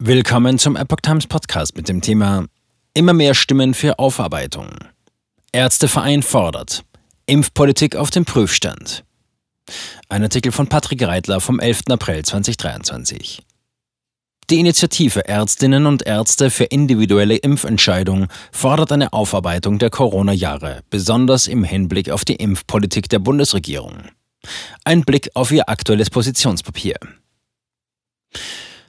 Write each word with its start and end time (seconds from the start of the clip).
Willkommen 0.00 0.60
zum 0.60 0.76
Epoch 0.76 1.00
Times 1.02 1.26
Podcast 1.26 1.76
mit 1.76 1.88
dem 1.88 2.00
Thema 2.00 2.44
Immer 2.94 3.14
mehr 3.14 3.34
Stimmen 3.34 3.74
für 3.74 3.98
Aufarbeitung. 3.98 4.68
Ärzteverein 5.50 6.22
fordert 6.22 6.84
Impfpolitik 7.26 7.96
auf 7.96 8.12
dem 8.12 8.24
Prüfstand. 8.24 9.02
Ein 10.08 10.22
Artikel 10.22 10.52
von 10.52 10.68
Patrick 10.68 11.02
Reitler 11.02 11.40
vom 11.40 11.58
11. 11.58 11.88
April 11.88 12.24
2023. 12.24 13.42
Die 14.50 14.60
Initiative 14.60 15.26
Ärztinnen 15.26 15.84
und 15.84 16.06
Ärzte 16.06 16.50
für 16.50 16.64
individuelle 16.64 17.34
Impfentscheidungen 17.34 18.28
fordert 18.52 18.92
eine 18.92 19.12
Aufarbeitung 19.12 19.80
der 19.80 19.90
Corona-Jahre, 19.90 20.84
besonders 20.90 21.48
im 21.48 21.64
Hinblick 21.64 22.10
auf 22.10 22.24
die 22.24 22.36
Impfpolitik 22.36 23.08
der 23.08 23.18
Bundesregierung. 23.18 23.94
Ein 24.84 25.02
Blick 25.02 25.30
auf 25.34 25.50
ihr 25.50 25.68
aktuelles 25.68 26.08
Positionspapier. 26.08 26.94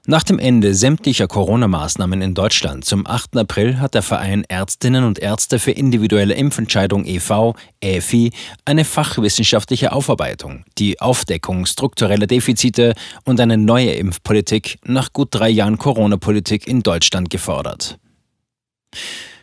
Nach 0.09 0.23
dem 0.23 0.39
Ende 0.39 0.73
sämtlicher 0.73 1.27
Corona-Maßnahmen 1.27 2.23
in 2.23 2.33
Deutschland 2.33 2.83
zum 2.83 3.05
8. 3.05 3.37
April 3.37 3.79
hat 3.79 3.93
der 3.93 4.01
Verein 4.01 4.43
Ärztinnen 4.43 5.03
und 5.03 5.19
Ärzte 5.19 5.59
für 5.59 5.69
individuelle 5.69 6.33
Impfentscheidung 6.33 7.05
e.V., 7.05 7.55
EFI, 7.79 8.31
eine 8.65 8.85
fachwissenschaftliche 8.85 9.91
Aufarbeitung, 9.91 10.63
die 10.79 10.99
Aufdeckung 10.99 11.67
struktureller 11.67 12.25
Defizite 12.25 12.95
und 13.23 13.39
eine 13.39 13.59
neue 13.59 13.91
Impfpolitik 13.91 14.79
nach 14.83 15.13
gut 15.13 15.27
drei 15.29 15.49
Jahren 15.49 15.77
Corona-Politik 15.77 16.67
in 16.67 16.81
Deutschland 16.81 17.29
gefordert. 17.29 17.99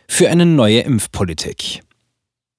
Für 0.09 0.29
eine 0.29 0.45
neue 0.45 0.81
Impfpolitik. 0.81 1.79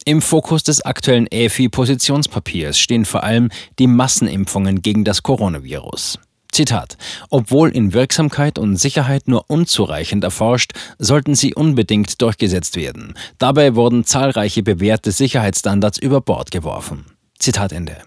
Im 0.07 0.23
Fokus 0.23 0.63
des 0.63 0.81
aktuellen 0.81 1.27
EFI-Positionspapiers 1.27 2.79
stehen 2.79 3.05
vor 3.05 3.23
allem 3.23 3.51
die 3.79 3.87
Massenimpfungen 3.87 4.81
gegen 4.81 5.05
das 5.05 5.23
Coronavirus. 5.23 6.19
Zitat. 6.59 6.97
Obwohl 7.31 7.69
in 7.69 7.93
Wirksamkeit 7.93 8.59
und 8.59 8.75
Sicherheit 8.75 9.29
nur 9.29 9.45
unzureichend 9.47 10.25
erforscht, 10.25 10.73
sollten 10.99 11.37
sie 11.37 11.55
unbedingt 11.55 12.21
durchgesetzt 12.21 12.75
werden. 12.75 13.15
Dabei 13.39 13.77
wurden 13.77 14.03
zahlreiche 14.03 14.65
bewährte 14.65 15.13
Sicherheitsstandards 15.13 15.99
über 15.99 16.21
Bord 16.21 16.51
geworfen. 16.51 17.05
Zitat 17.39 17.71
Ende. 17.71 17.99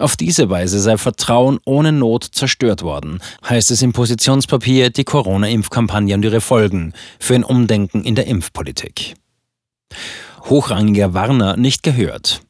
Auf 0.00 0.16
diese 0.16 0.50
Weise 0.50 0.80
sei 0.80 0.98
Vertrauen 0.98 1.60
ohne 1.64 1.92
Not 1.92 2.24
zerstört 2.24 2.82
worden, 2.82 3.20
heißt 3.48 3.70
es 3.70 3.80
im 3.80 3.92
Positionspapier 3.92 4.90
die 4.90 5.04
Corona-Impfkampagne 5.04 6.16
und 6.16 6.24
ihre 6.24 6.40
Folgen 6.40 6.94
für 7.20 7.36
ein 7.36 7.44
Umdenken 7.44 8.02
in 8.02 8.16
der 8.16 8.26
Impfpolitik. 8.26 9.14
Hochrangiger 10.46 11.14
Warner 11.14 11.56
nicht 11.56 11.84
gehört. 11.84 12.43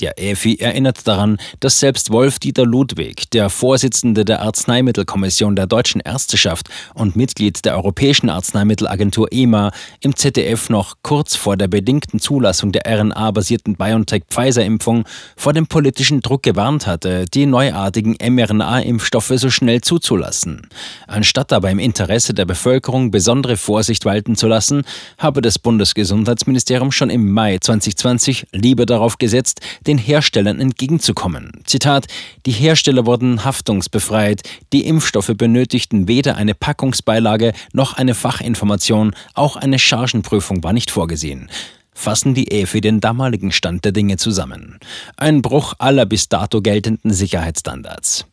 Der 0.00 0.18
EFI 0.18 0.56
erinnert 0.60 1.06
daran, 1.06 1.36
dass 1.60 1.78
selbst 1.78 2.10
Wolf-Dieter 2.10 2.64
Ludwig, 2.64 3.28
der 3.30 3.50
Vorsitzende 3.50 4.24
der 4.24 4.40
Arzneimittelkommission 4.40 5.56
der 5.56 5.66
Deutschen 5.66 6.00
Ärzteschaft 6.00 6.68
und 6.94 7.16
Mitglied 7.16 7.64
der 7.66 7.76
Europäischen 7.76 8.30
Arzneimittelagentur 8.30 9.28
EMA, 9.30 9.72
im 10.00 10.16
ZDF 10.16 10.70
noch 10.70 10.96
kurz 11.02 11.36
vor 11.36 11.58
der 11.58 11.68
bedingten 11.68 12.18
Zulassung 12.18 12.72
der 12.72 12.86
RNA-basierten 12.86 13.76
BioNTech-Pfizer-Impfung 13.76 15.04
vor 15.36 15.52
dem 15.52 15.66
politischen 15.66 16.22
Druck 16.22 16.42
gewarnt 16.44 16.86
hatte, 16.86 17.26
die 17.26 17.44
neuartigen 17.44 18.16
mRNA-Impfstoffe 18.22 19.32
so 19.36 19.50
schnell 19.50 19.82
zuzulassen. 19.82 20.68
Anstatt 21.08 21.52
dabei 21.52 21.72
im 21.72 21.78
Interesse 21.78 22.32
der 22.32 22.46
Bevölkerung 22.46 23.10
besondere 23.10 23.58
Vorsicht 23.58 24.06
walten 24.06 24.34
zu 24.34 24.48
lassen, 24.48 24.82
habe 25.18 25.42
das 25.42 25.58
Bundesgesundheitsministerium 25.58 26.90
schon 26.90 27.10
im 27.10 27.30
Mai 27.30 27.58
2020 27.58 28.46
lieber 28.52 28.86
darauf 28.86 29.18
gesetzt, 29.18 29.60
den 29.90 29.98
Herstellern 29.98 30.60
entgegenzukommen. 30.60 31.62
Zitat, 31.64 32.06
die 32.46 32.52
Hersteller 32.52 33.06
wurden 33.06 33.44
haftungsbefreit, 33.44 34.42
die 34.72 34.86
Impfstoffe 34.86 35.32
benötigten 35.36 36.06
weder 36.06 36.36
eine 36.36 36.54
Packungsbeilage 36.54 37.52
noch 37.72 37.94
eine 37.94 38.14
Fachinformation, 38.14 39.16
auch 39.34 39.56
eine 39.56 39.78
Chargenprüfung 39.78 40.62
war 40.62 40.72
nicht 40.72 40.90
vorgesehen 40.90 41.50
fassen 41.92 42.32
die 42.32 42.50
EFI 42.50 42.80
den 42.80 43.00
damaligen 43.00 43.52
Stand 43.52 43.84
der 43.84 43.92
Dinge 43.92 44.16
zusammen. 44.16 44.78
Ein 45.16 45.42
Bruch 45.42 45.74
aller 45.78 46.06
bis 46.06 46.30
dato 46.30 46.62
geltenden 46.62 47.12
Sicherheitsstandards. 47.12 48.24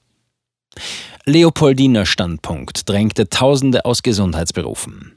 Leopoldiner 1.25 2.05
Standpunkt 2.05 2.87
drängte 2.87 3.27
Tausende 3.27 3.83
aus 3.83 4.03
Gesundheitsberufen. 4.03 5.16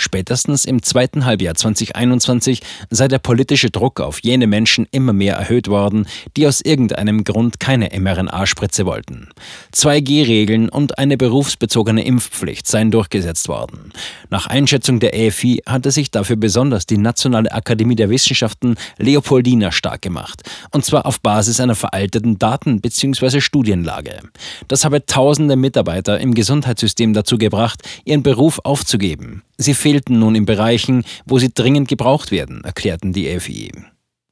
Spätestens 0.00 0.64
im 0.64 0.80
zweiten 0.84 1.24
Halbjahr 1.24 1.56
2021 1.56 2.62
sei 2.88 3.08
der 3.08 3.18
politische 3.18 3.68
Druck 3.68 4.00
auf 4.00 4.20
jene 4.22 4.46
Menschen 4.46 4.86
immer 4.92 5.12
mehr 5.12 5.34
erhöht 5.34 5.66
worden, 5.66 6.06
die 6.36 6.46
aus 6.46 6.60
irgendeinem 6.60 7.24
Grund 7.24 7.58
keine 7.58 7.90
mRNA-Spritze 7.98 8.86
wollten. 8.86 9.28
2G-Regeln 9.74 10.68
und 10.68 10.98
eine 11.00 11.16
berufsbezogene 11.16 12.04
Impfpflicht 12.04 12.68
seien 12.68 12.92
durchgesetzt 12.92 13.48
worden. 13.48 13.92
Nach 14.30 14.46
Einschätzung 14.46 15.00
der 15.00 15.14
EFI 15.14 15.62
hatte 15.66 15.90
sich 15.90 16.12
dafür 16.12 16.36
besonders 16.36 16.86
die 16.86 16.96
Nationale 16.96 17.50
Akademie 17.50 17.96
der 17.96 18.08
Wissenschaften 18.08 18.76
Leopoldina 18.98 19.72
stark 19.72 20.02
gemacht, 20.02 20.42
und 20.70 20.84
zwar 20.84 21.06
auf 21.06 21.20
Basis 21.20 21.58
einer 21.58 21.74
veralteten 21.74 22.38
Daten- 22.38 22.80
bzw. 22.80 23.40
Studienlage. 23.40 24.20
Das 24.68 24.84
habe 24.84 25.04
tausende 25.06 25.56
Mitarbeiter 25.56 26.20
im 26.20 26.34
Gesundheitssystem 26.34 27.14
dazu 27.14 27.36
gebracht, 27.36 27.82
ihren 28.04 28.22
Beruf 28.22 28.60
aufzugeben. 28.62 29.42
Sie 29.58 29.74
fehlten 29.74 30.20
nun 30.20 30.36
in 30.36 30.46
Bereichen, 30.46 31.04
wo 31.26 31.38
sie 31.38 31.52
dringend 31.52 31.88
gebraucht 31.88 32.30
werden, 32.30 32.62
erklärten 32.62 33.12
die 33.12 33.38
FI. 33.40 33.72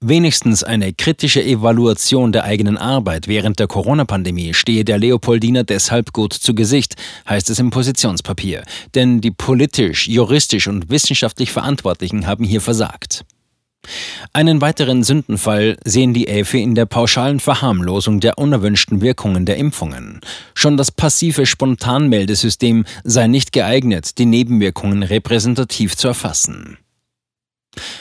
Wenigstens 0.01 0.63
eine 0.63 0.93
kritische 0.93 1.43
Evaluation 1.43 2.31
der 2.31 2.45
eigenen 2.45 2.77
Arbeit 2.77 3.27
während 3.27 3.59
der 3.59 3.67
Corona-Pandemie 3.67 4.55
stehe 4.55 4.85
der 4.85 4.99
Leopoldiner 4.99 5.65
deshalb 5.65 6.13
gut 6.13 6.33
zu 6.33 6.55
Gesicht, 6.55 6.95
heißt 7.29 7.51
es 7.51 7.59
im 7.59 7.71
Positionspapier. 7.71 8.63
Denn 8.95 9.21
die 9.21 9.33
politisch, 9.33 10.07
juristisch 10.07 10.69
und 10.69 10.91
wissenschaftlich 10.91 11.51
Verantwortlichen 11.51 12.27
haben 12.27 12.45
hier 12.45 12.61
versagt. 12.61 13.25
Einen 14.33 14.61
weiteren 14.61 15.03
Sündenfall 15.03 15.77
sehen 15.85 16.15
die 16.15 16.29
Elfe 16.29 16.59
in 16.59 16.75
der 16.75 16.87
pauschalen 16.87 17.41
Verharmlosung 17.41 18.21
der 18.21 18.39
unerwünschten 18.39 19.01
Wirkungen 19.01 19.47
der 19.47 19.57
Impfungen. 19.57 20.21
Schon 20.55 20.77
das 20.77 20.91
passive 20.91 21.47
Spontanmeldesystem 21.47 22.85
sei 23.05 23.27
nicht 23.27 23.53
geeignet, 23.53 24.19
die 24.19 24.27
Nebenwirkungen 24.27 25.03
repräsentativ 25.03 25.97
zu 25.97 26.09
erfassen. 26.09 26.79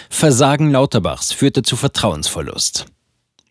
Versagen 0.09 0.71
Lauterbachs 0.71 1.31
führte 1.31 1.61
zu 1.61 1.75
Vertrauensverlust. 1.75 2.85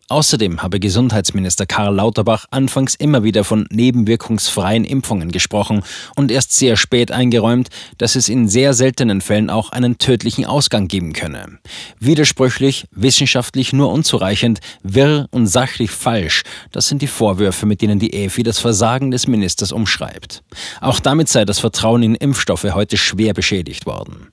Außerdem 0.07 0.61
habe 0.61 0.79
Gesundheitsminister 0.79 1.65
Karl 1.65 1.95
Lauterbach 1.95 2.45
anfangs 2.51 2.93
immer 2.93 3.23
wieder 3.23 3.43
von 3.43 3.65
nebenwirkungsfreien 3.71 4.85
Impfungen 4.85 5.31
gesprochen 5.31 5.81
und 6.15 6.29
erst 6.29 6.51
sehr 6.51 6.77
spät 6.77 7.11
eingeräumt, 7.11 7.69
dass 7.97 8.15
es 8.15 8.29
in 8.29 8.47
sehr 8.47 8.75
seltenen 8.75 9.19
Fällen 9.21 9.49
auch 9.49 9.71
einen 9.71 9.97
tödlichen 9.97 10.45
Ausgang 10.45 10.87
geben 10.87 11.13
könne. 11.13 11.57
Widersprüchlich, 11.99 12.85
wissenschaftlich 12.91 13.73
nur 13.73 13.91
unzureichend, 13.91 14.59
wirr 14.83 15.27
und 15.31 15.47
sachlich 15.47 15.89
falsch, 15.89 16.43
das 16.71 16.87
sind 16.87 17.01
die 17.01 17.07
Vorwürfe, 17.07 17.65
mit 17.65 17.81
denen 17.81 17.97
die 17.97 18.13
EFI 18.13 18.43
das 18.43 18.59
Versagen 18.59 19.09
des 19.09 19.25
Ministers 19.25 19.71
umschreibt. 19.71 20.43
Auch 20.81 20.99
damit 20.99 21.29
sei 21.29 21.45
das 21.45 21.57
Vertrauen 21.57 22.03
in 22.03 22.13
Impfstoffe 22.13 22.75
heute 22.75 22.97
schwer 22.97 23.33
beschädigt 23.33 23.87
worden. 23.87 24.27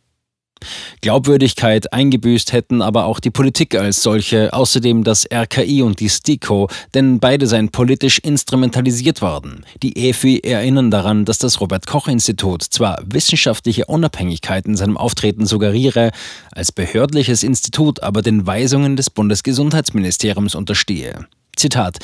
Glaubwürdigkeit 1.01 1.93
eingebüßt 1.93 2.53
hätten 2.53 2.83
aber 2.83 3.07
auch 3.07 3.21
die 3.21 3.31
Politik 3.31 3.75
als 3.75 4.03
solche, 4.03 4.53
außerdem 4.53 5.05
das 5.05 5.27
RKI 5.33 5.83
und 5.83 6.01
die 6.01 6.09
STIKO, 6.09 6.69
denn 6.95 7.21
beide 7.21 7.47
seien 7.47 7.71
politisch 7.71 8.19
instrumentalisiert 8.19 9.23
worden. 9.23 9.65
Die 9.83 10.09
EFI 10.09 10.41
erinnern 10.41 10.91
daran, 10.91 11.25
dass 11.25 11.39
das 11.39 11.61
Robert 11.61 11.87
Koch 11.87 12.09
Institut 12.09 12.63
zwar 12.63 13.03
wissenschaftliche 13.05 13.87
Unabhängigkeit 13.87 14.67
in 14.67 14.77
seinem 14.77 14.97
Auftreten 14.97 15.47
suggeriere, 15.47 16.11
als 16.53 16.73
behördliches 16.73 17.43
Institut 17.43 18.03
aber 18.03 18.23
den 18.23 18.47
Weisungen 18.47 18.97
des 18.97 19.11
Bundesgesundheitsministeriums 19.11 20.55
unterstehe. 20.55 21.27
Zitat. 21.57 21.99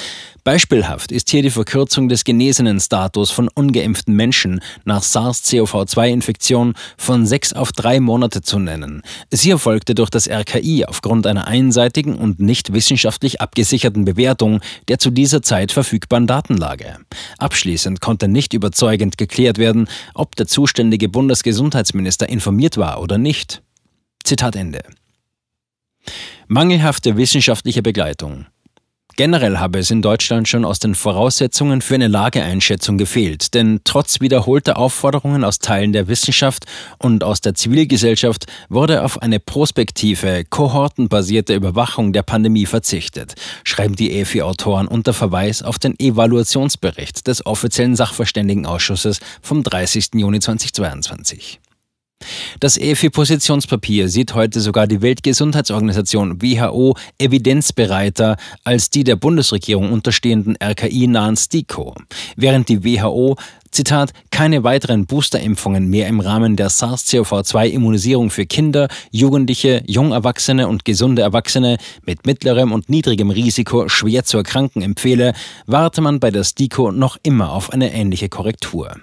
Beispielhaft 0.44 1.10
ist 1.10 1.30
hier 1.30 1.42
die 1.42 1.50
Verkürzung 1.50 2.08
des 2.08 2.24
genesenen 2.24 2.80
Status 2.80 3.30
von 3.30 3.48
ungeimpften 3.48 4.14
Menschen 4.14 4.60
nach 4.84 5.02
SARS-CoV-2-Infektion 5.02 6.74
von 6.96 7.26
sechs 7.26 7.52
auf 7.52 7.72
drei 7.72 7.98
Monate 8.00 8.42
zu 8.42 8.58
nennen. 8.58 9.02
Sie 9.30 9.50
erfolgte 9.50 9.94
durch 9.94 10.10
das 10.10 10.28
RKI 10.28 10.84
aufgrund 10.86 11.26
einer 11.26 11.46
einseitigen 11.46 12.14
und 12.14 12.40
nicht 12.40 12.72
wissenschaftlich 12.72 13.40
abgesicherten 13.40 14.04
Bewertung 14.04 14.60
der 14.88 14.98
zu 14.98 15.10
dieser 15.10 15.42
Zeit 15.42 15.72
verfügbaren 15.72 16.26
Datenlage. 16.26 16.98
Abschließend 17.38 18.00
konnte 18.00 18.28
nicht 18.28 18.52
überzeugend 18.52 19.18
geklärt 19.18 19.58
werden, 19.58 19.88
ob 20.14 20.36
der 20.36 20.46
zuständige 20.46 21.08
Bundesgesundheitsminister 21.08 22.28
informiert 22.28 22.76
war 22.76 23.00
oder 23.02 23.18
nicht. 23.18 23.62
Zitat 24.24 24.56
Ende. 24.56 24.80
Mangelhafte 26.46 27.16
wissenschaftliche 27.16 27.82
Begleitung. 27.82 28.46
Generell 29.18 29.58
habe 29.58 29.80
es 29.80 29.90
in 29.90 30.00
Deutschland 30.00 30.46
schon 30.46 30.64
aus 30.64 30.78
den 30.78 30.94
Voraussetzungen 30.94 31.82
für 31.82 31.96
eine 31.96 32.06
Lageeinschätzung 32.06 32.98
gefehlt, 32.98 33.52
denn 33.52 33.80
trotz 33.82 34.20
wiederholter 34.20 34.78
Aufforderungen 34.78 35.42
aus 35.42 35.58
Teilen 35.58 35.92
der 35.92 36.06
Wissenschaft 36.06 36.66
und 36.98 37.24
aus 37.24 37.40
der 37.40 37.56
Zivilgesellschaft 37.56 38.46
wurde 38.68 39.02
auf 39.02 39.20
eine 39.20 39.40
prospektive, 39.40 40.44
kohortenbasierte 40.44 41.52
Überwachung 41.52 42.12
der 42.12 42.22
Pandemie 42.22 42.66
verzichtet, 42.66 43.34
schreiben 43.64 43.96
die 43.96 44.12
EFI-Autoren 44.12 44.86
unter 44.86 45.12
Verweis 45.12 45.64
auf 45.64 45.80
den 45.80 45.98
Evaluationsbericht 45.98 47.26
des 47.26 47.44
offiziellen 47.44 47.96
Sachverständigenausschusses 47.96 49.18
vom 49.42 49.64
30. 49.64 50.10
Juni 50.14 50.38
2022. 50.38 51.58
Das 52.60 52.76
EFI-Positionspapier 52.76 54.08
sieht 54.08 54.34
heute 54.34 54.60
sogar 54.60 54.86
die 54.86 55.00
Weltgesundheitsorganisation 55.00 56.42
WHO 56.42 56.96
evidenzbereiter 57.18 58.36
als 58.64 58.90
die 58.90 59.04
der 59.04 59.16
Bundesregierung 59.16 59.92
unterstehenden 59.92 60.56
RKI-nahen 60.60 61.36
STIKO, 61.36 61.94
während 62.36 62.68
die 62.68 62.84
WHO 62.84 63.36
Zitat, 63.70 64.12
keine 64.30 64.64
weiteren 64.64 65.06
Boosterimpfungen 65.06 65.88
mehr 65.88 66.08
im 66.08 66.20
Rahmen 66.20 66.56
der 66.56 66.70
SARS-CoV-2-Immunisierung 66.70 68.30
für 68.30 68.46
Kinder, 68.46 68.88
Jugendliche, 69.10 69.82
Jungerwachsene 69.86 70.68
und 70.68 70.84
gesunde 70.84 71.22
Erwachsene 71.22 71.76
mit 72.04 72.26
mittlerem 72.26 72.72
und 72.72 72.88
niedrigem 72.88 73.30
Risiko 73.30 73.88
schwer 73.88 74.24
zu 74.24 74.38
erkranken 74.38 74.82
empfehle, 74.82 75.32
warte 75.66 76.00
man 76.00 76.18
bei 76.18 76.30
der 76.30 76.44
STIKO 76.44 76.92
noch 76.92 77.18
immer 77.22 77.52
auf 77.52 77.70
eine 77.70 77.92
ähnliche 77.92 78.28
Korrektur. 78.28 78.96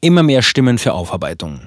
Immer 0.00 0.22
mehr 0.22 0.42
Stimmen 0.42 0.78
für 0.78 0.92
Aufarbeitung. 0.92 1.60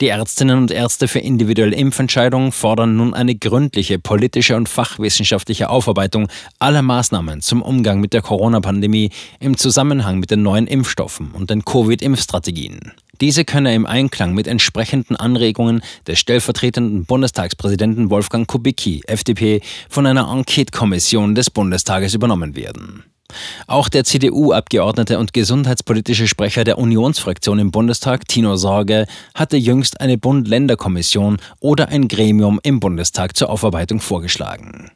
Die 0.00 0.08
Ärztinnen 0.08 0.56
und 0.56 0.70
Ärzte 0.70 1.08
für 1.08 1.18
individuelle 1.18 1.76
Impfentscheidungen 1.76 2.52
fordern 2.52 2.96
nun 2.96 3.12
eine 3.12 3.34
gründliche 3.34 3.98
politische 3.98 4.56
und 4.56 4.66
fachwissenschaftliche 4.66 5.68
Aufarbeitung 5.68 6.28
aller 6.58 6.80
Maßnahmen 6.80 7.42
zum 7.42 7.60
Umgang 7.60 8.00
mit 8.00 8.14
der 8.14 8.22
Corona-Pandemie 8.22 9.10
im 9.40 9.58
Zusammenhang 9.58 10.18
mit 10.18 10.30
den 10.30 10.42
neuen 10.42 10.66
Impfstoffen 10.66 11.32
und 11.32 11.50
den 11.50 11.66
Covid-Impfstrategien. 11.66 12.92
Diese 13.20 13.44
könne 13.44 13.74
im 13.74 13.84
Einklang 13.84 14.32
mit 14.32 14.46
entsprechenden 14.46 15.16
Anregungen 15.16 15.82
des 16.06 16.18
stellvertretenden 16.18 17.04
Bundestagspräsidenten 17.04 18.08
Wolfgang 18.08 18.48
Kubicki, 18.48 19.02
FDP, 19.06 19.60
von 19.90 20.06
einer 20.06 20.32
Enquete-Kommission 20.32 21.34
des 21.34 21.50
Bundestages 21.50 22.14
übernommen 22.14 22.56
werden. 22.56 23.04
Auch 23.66 23.88
der 23.88 24.04
CDU-Abgeordnete 24.04 25.18
und 25.18 25.32
gesundheitspolitische 25.32 26.28
Sprecher 26.28 26.64
der 26.64 26.78
Unionsfraktion 26.78 27.58
im 27.58 27.70
Bundestag, 27.70 28.26
Tino 28.28 28.56
Sorge, 28.56 29.06
hatte 29.34 29.56
jüngst 29.56 30.00
eine 30.00 30.18
Bund-Länder-Kommission 30.18 31.38
oder 31.60 31.88
ein 31.88 32.08
Gremium 32.08 32.60
im 32.62 32.80
Bundestag 32.80 33.36
zur 33.36 33.50
Aufarbeitung 33.50 34.00
vorgeschlagen. 34.00 34.90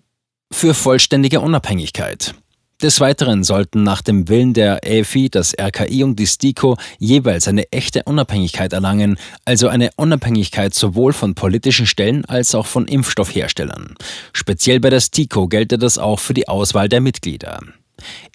Für 0.52 0.74
vollständige 0.74 1.40
Unabhängigkeit. 1.40 2.34
Des 2.82 3.00
Weiteren 3.00 3.44
sollten 3.44 3.82
nach 3.82 4.02
dem 4.02 4.28
Willen 4.28 4.52
der 4.52 4.86
EFI 4.86 5.30
das 5.30 5.54
RKI 5.58 6.04
und 6.04 6.18
die 6.18 6.26
STIKO 6.26 6.76
jeweils 6.98 7.48
eine 7.48 7.70
echte 7.72 8.02
Unabhängigkeit 8.02 8.72
erlangen, 8.72 9.16
also 9.44 9.68
eine 9.68 9.90
Unabhängigkeit 9.96 10.74
sowohl 10.74 11.12
von 11.12 11.34
politischen 11.34 11.86
Stellen 11.86 12.24
als 12.24 12.54
auch 12.54 12.66
von 12.66 12.86
Impfstoffherstellern. 12.86 13.94
Speziell 14.32 14.80
bei 14.80 14.90
der 14.90 15.00
STIKO 15.00 15.48
gelte 15.48 15.78
das 15.78 15.98
auch 15.98 16.18
für 16.18 16.34
die 16.34 16.48
Auswahl 16.48 16.88
der 16.88 17.00
Mitglieder. 17.00 17.60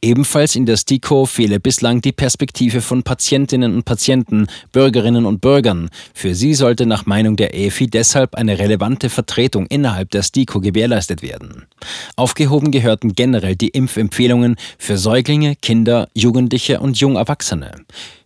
Ebenfalls 0.01 0.55
in 0.55 0.65
der 0.65 0.77
STIKO 0.77 1.25
fehle 1.25 1.59
bislang 1.59 2.01
die 2.01 2.11
Perspektive 2.11 2.81
von 2.81 3.03
Patientinnen 3.03 3.73
und 3.73 3.85
Patienten, 3.85 4.47
Bürgerinnen 4.71 5.25
und 5.25 5.41
Bürgern. 5.41 5.89
Für 6.13 6.35
sie 6.35 6.53
sollte 6.53 6.85
nach 6.85 7.05
Meinung 7.05 7.35
der 7.35 7.53
EFI 7.53 7.87
deshalb 7.87 8.35
eine 8.35 8.59
relevante 8.59 9.09
Vertretung 9.09 9.65
innerhalb 9.67 10.11
der 10.11 10.23
STIKO 10.23 10.61
gewährleistet 10.61 11.21
werden. 11.21 11.65
Aufgehoben 12.15 12.71
gehörten 12.71 13.13
generell 13.13 13.55
die 13.55 13.69
Impfempfehlungen 13.69 14.55
für 14.77 14.97
Säuglinge, 14.97 15.55
Kinder, 15.55 16.09
Jugendliche 16.13 16.79
und 16.79 16.99
Jungerwachsene. 16.99 17.71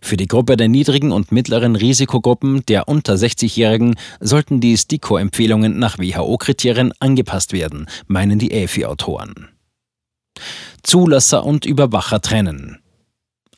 Für 0.00 0.16
die 0.16 0.28
Gruppe 0.28 0.56
der 0.56 0.68
niedrigen 0.68 1.12
und 1.12 1.32
mittleren 1.32 1.76
Risikogruppen 1.76 2.64
der 2.66 2.88
unter 2.88 3.14
60-Jährigen 3.14 3.96
sollten 4.20 4.60
die 4.60 4.76
STIKO-Empfehlungen 4.76 5.78
nach 5.78 5.98
WHO-Kriterien 5.98 6.92
angepasst 7.00 7.52
werden, 7.52 7.86
meinen 8.06 8.38
die 8.38 8.50
EFI-Autoren. 8.50 9.53
Zulasser 10.82 11.44
und 11.44 11.64
Überwacher 11.64 12.20
trennen. 12.20 12.80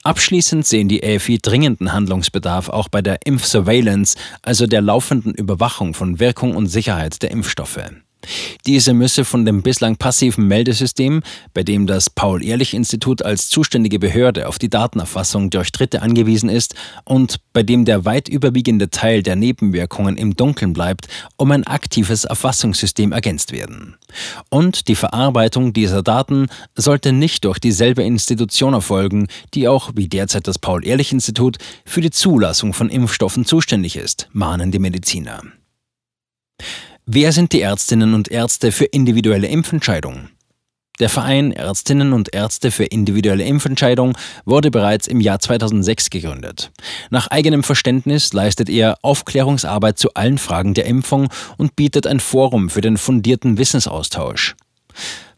Abschließend 0.02 0.64
sehen 0.64 0.88
die 0.88 1.02
AFI 1.02 1.38
dringenden 1.38 1.92
Handlungsbedarf 1.92 2.68
auch 2.68 2.88
bei 2.88 3.02
der 3.02 3.26
Impfsurveillance, 3.26 4.16
also 4.40 4.68
der 4.68 4.80
laufenden 4.80 5.34
Überwachung 5.34 5.94
von 5.94 6.20
Wirkung 6.20 6.54
und 6.54 6.68
Sicherheit 6.68 7.22
der 7.22 7.32
Impfstoffe. 7.32 7.80
Diese 8.66 8.92
müsse 8.92 9.24
von 9.24 9.44
dem 9.44 9.62
bislang 9.62 9.96
passiven 9.96 10.46
Meldesystem, 10.46 11.22
bei 11.54 11.62
dem 11.62 11.86
das 11.86 12.10
Paul-Ehrlich-Institut 12.10 13.22
als 13.22 13.48
zuständige 13.48 13.98
Behörde 13.98 14.48
auf 14.48 14.58
die 14.58 14.68
Datenerfassung 14.68 15.50
durch 15.50 15.72
Dritte 15.72 16.02
angewiesen 16.02 16.48
ist 16.48 16.74
und 17.04 17.40
bei 17.52 17.62
dem 17.62 17.84
der 17.84 18.04
weit 18.04 18.28
überwiegende 18.28 18.90
Teil 18.90 19.22
der 19.22 19.36
Nebenwirkungen 19.36 20.16
im 20.16 20.34
Dunkeln 20.36 20.72
bleibt, 20.72 21.08
um 21.36 21.50
ein 21.50 21.66
aktives 21.66 22.24
Erfassungssystem 22.24 23.12
ergänzt 23.12 23.52
werden. 23.52 23.96
Und 24.50 24.88
die 24.88 24.96
Verarbeitung 24.96 25.72
dieser 25.72 26.02
Daten 26.02 26.48
sollte 26.74 27.12
nicht 27.12 27.44
durch 27.44 27.58
dieselbe 27.58 28.02
Institution 28.02 28.74
erfolgen, 28.74 29.28
die 29.54 29.68
auch, 29.68 29.92
wie 29.94 30.08
derzeit 30.08 30.46
das 30.46 30.58
Paul-Ehrlich-Institut, 30.58 31.58
für 31.84 32.00
die 32.00 32.10
Zulassung 32.10 32.72
von 32.72 32.88
Impfstoffen 32.88 33.44
zuständig 33.44 33.96
ist, 33.96 34.28
mahnen 34.32 34.70
die 34.70 34.78
Mediziner. 34.78 35.42
Wer 37.08 37.30
sind 37.30 37.52
die 37.52 37.60
Ärztinnen 37.60 38.14
und 38.14 38.32
Ärzte 38.32 38.72
für 38.72 38.86
individuelle 38.86 39.46
Impfentscheidungen? 39.46 40.30
Der 40.98 41.08
Verein 41.08 41.52
Ärztinnen 41.52 42.12
und 42.12 42.34
Ärzte 42.34 42.72
für 42.72 42.82
individuelle 42.82 43.44
Impfentscheidung 43.44 44.18
wurde 44.44 44.72
bereits 44.72 45.06
im 45.06 45.20
Jahr 45.20 45.38
2006 45.38 46.10
gegründet. 46.10 46.72
Nach 47.10 47.28
eigenem 47.28 47.62
Verständnis 47.62 48.32
leistet 48.32 48.68
er 48.68 48.96
Aufklärungsarbeit 49.02 50.00
zu 50.00 50.14
allen 50.14 50.38
Fragen 50.38 50.74
der 50.74 50.86
Impfung 50.86 51.28
und 51.56 51.76
bietet 51.76 52.08
ein 52.08 52.18
Forum 52.18 52.70
für 52.70 52.80
den 52.80 52.96
fundierten 52.96 53.56
Wissensaustausch. 53.56 54.56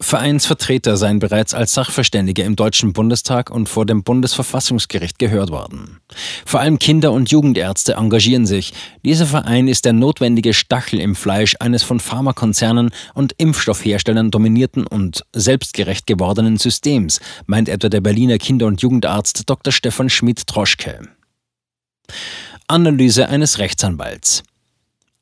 Vereinsvertreter 0.01 0.95
seien 0.95 1.19
bereits 1.19 1.53
als 1.53 1.73
Sachverständige 1.73 2.43
im 2.43 2.55
Deutschen 2.55 2.93
Bundestag 2.93 3.49
und 3.49 3.67
vor 3.67 3.85
dem 3.85 4.03
Bundesverfassungsgericht 4.03 5.19
gehört 5.19 5.51
worden. 5.51 5.99
Vor 6.45 6.61
allem 6.61 6.79
Kinder- 6.79 7.11
und 7.11 7.31
Jugendärzte 7.31 7.93
engagieren 7.93 8.45
sich. 8.45 8.73
Dieser 9.03 9.25
Verein 9.25 9.67
ist 9.67 9.85
der 9.85 9.93
notwendige 9.93 10.53
Stachel 10.53 10.99
im 10.99 11.15
Fleisch 11.15 11.55
eines 11.59 11.83
von 11.83 11.99
Pharmakonzernen 11.99 12.91
und 13.13 13.33
Impfstoffherstellern 13.37 14.31
dominierten 14.31 14.87
und 14.87 15.25
selbstgerecht 15.33 16.07
gewordenen 16.07 16.57
Systems, 16.57 17.19
meint 17.45 17.67
etwa 17.67 17.89
der 17.89 18.01
Berliner 18.01 18.37
Kinder- 18.37 18.67
und 18.67 18.81
Jugendarzt 18.81 19.49
Dr. 19.49 19.73
Stefan 19.73 20.09
Schmidt-Troschke. 20.09 21.01
Analyse 22.67 23.27
eines 23.29 23.57
Rechtsanwalts. 23.57 24.43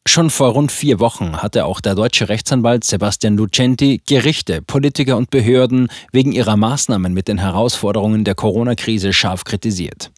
Schon 0.07 0.29
vor 0.29 0.51
rund 0.51 0.71
vier 0.71 1.01
Wochen 1.01 1.41
hatte 1.43 1.65
auch 1.65 1.81
der 1.81 1.93
deutsche 1.93 2.29
Rechtsanwalt 2.29 2.85
Sebastian 2.85 3.35
Lucenti 3.35 4.01
Gerichte, 4.07 4.61
Politiker 4.61 5.17
und 5.17 5.29
Behörden 5.29 5.89
wegen 6.13 6.31
ihrer 6.31 6.55
Maßnahmen 6.55 7.13
mit 7.13 7.27
den 7.27 7.37
Herausforderungen 7.37 8.23
der 8.23 8.33
Corona-Krise 8.33 9.11
scharf 9.11 9.43
kritisiert. 9.43 10.11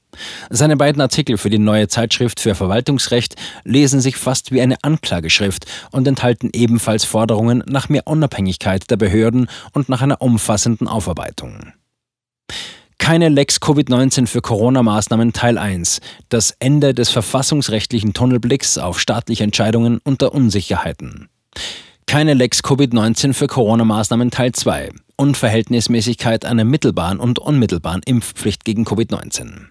Seine 0.51 0.77
beiden 0.77 1.01
Artikel 1.01 1.39
für 1.39 1.49
die 1.49 1.57
neue 1.57 1.87
Zeitschrift 1.87 2.39
für 2.39 2.53
Verwaltungsrecht 2.53 3.35
lesen 3.63 3.99
sich 3.99 4.15
fast 4.15 4.51
wie 4.51 4.61
eine 4.61 4.77
Anklageschrift 4.83 5.65
und 5.91 6.07
enthalten 6.07 6.51
ebenfalls 6.53 7.03
Forderungen 7.03 7.63
nach 7.65 7.89
mehr 7.89 8.05
Unabhängigkeit 8.05 8.91
der 8.91 8.97
Behörden 8.97 9.49
und 9.73 9.89
nach 9.89 10.03
einer 10.03 10.21
umfassenden 10.21 10.87
Aufarbeitung. 10.87 11.73
Keine 13.09 13.29
Lex 13.29 13.57
Covid-19 13.59 14.27
für 14.27 14.39
Corona-Maßnahmen 14.39 15.33
Teil 15.33 15.57
1. 15.57 15.99
Das 16.29 16.55
Ende 16.59 16.93
des 16.93 17.09
verfassungsrechtlichen 17.09 18.13
Tunnelblicks 18.13 18.77
auf 18.77 18.99
staatliche 18.99 19.43
Entscheidungen 19.43 19.99
unter 20.03 20.31
Unsicherheiten. 20.31 21.27
Keine 22.05 22.35
Lex 22.35 22.59
Covid-19 22.59 23.33
für 23.33 23.47
Corona-Maßnahmen 23.47 24.29
Teil 24.29 24.51
2. 24.51 24.91
Unverhältnismäßigkeit 25.15 26.45
einer 26.45 26.65
mittelbaren 26.65 27.19
und 27.19 27.39
unmittelbaren 27.39 28.03
Impfpflicht 28.05 28.63
gegen 28.63 28.85
Covid-19. 28.85 29.69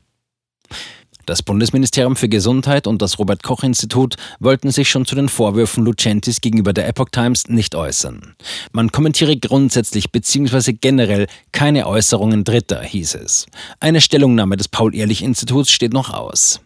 Das 1.28 1.42
Bundesministerium 1.42 2.16
für 2.16 2.30
Gesundheit 2.30 2.87
und 2.87 3.02
das 3.02 3.18
Robert 3.18 3.42
Koch 3.42 3.62
Institut 3.62 4.14
wollten 4.40 4.70
sich 4.70 4.88
schon 4.88 5.04
zu 5.04 5.14
den 5.14 5.28
Vorwürfen 5.28 5.85
Lucentis 5.85 6.40
gegenüber 6.40 6.73
der 6.73 6.88
Epoch 6.88 7.11
Times 7.12 7.49
nicht 7.49 7.75
äußern. 7.75 8.35
Man 8.73 8.92
kommentiere 8.92 9.37
grundsätzlich 9.37 10.11
bzw. 10.11 10.73
generell 10.73 11.26
keine 11.52 11.87
Äußerungen 11.87 12.44
Dritter, 12.44 12.80
hieß 12.80 13.16
es. 13.16 13.44
Eine 13.78 14.00
Stellungnahme 14.00 14.56
des 14.56 14.68
Paul-Ehrlich-Instituts 14.68 15.70
steht 15.70 15.92
noch 15.92 16.08
aus. 16.08 16.62